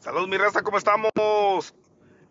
[0.00, 1.74] Saludos mi raza, ¿cómo estamos?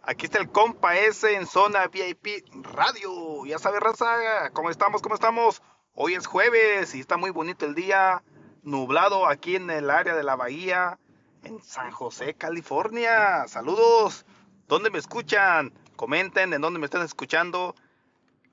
[0.02, 3.45] Aquí está el compa S en zona VIP Radio.
[3.45, 5.04] Ya sabes raza, ¿cómo estamos?
[5.04, 5.62] ¿Cómo estamos?
[5.94, 8.24] Hoy es jueves y está muy bonito el día,
[8.63, 10.97] nublado aquí en el área de la bahía,
[11.44, 13.47] en San José, California.
[13.47, 14.26] Saludos.
[14.67, 15.72] ¿Dónde me escuchan?
[15.96, 17.75] Comenten en dónde me están escuchando.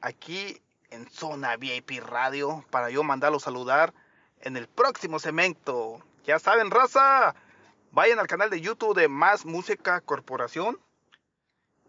[0.03, 0.61] Aquí
[0.91, 3.95] en zona VIP Radio para yo mandarlos saludar
[4.41, 6.03] en el próximo segmento.
[6.27, 7.35] Ya saben, raza
[7.97, 10.79] Vayan al canal de YouTube de Más Música Corporación.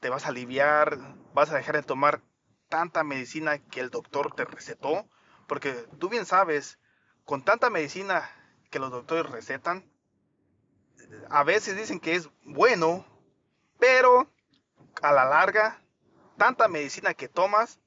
[0.00, 0.98] te vas a aliviar,
[1.32, 2.22] vas a dejar de tomar
[2.68, 5.08] tanta medicina que el doctor te recetó,
[5.46, 6.80] porque tú bien sabes,
[7.24, 8.28] con tanta medicina
[8.70, 9.88] que los doctores recetan,
[11.30, 13.04] a veces dicen que es bueno,
[13.78, 14.30] pero
[15.02, 15.80] a la larga,
[16.36, 17.78] tanta medicina que tomas,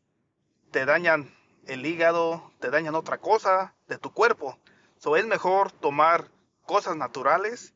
[0.72, 1.34] te dañan
[1.66, 4.58] el hígado, te dañan otra cosa de tu cuerpo.
[4.98, 6.30] So, es mejor tomar
[6.66, 7.74] cosas naturales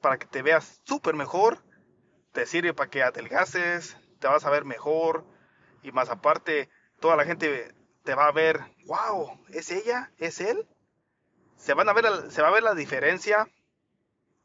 [0.00, 1.62] para que te veas súper mejor.
[2.32, 5.24] Te sirve para que adelgaces, te vas a ver mejor.
[5.82, 6.68] Y más aparte,
[7.00, 10.10] toda la gente te va a ver, wow, ¿es ella?
[10.18, 10.66] ¿Es él?
[11.56, 13.48] Se, van a ver, se va a ver la diferencia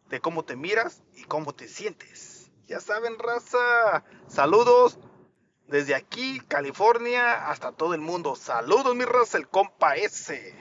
[0.09, 2.51] de cómo te miras y cómo te sientes.
[2.67, 4.03] Ya saben, raza.
[4.27, 4.99] Saludos
[5.67, 8.35] desde aquí, California, hasta todo el mundo.
[8.35, 10.55] Saludos, mi raza, el compa S.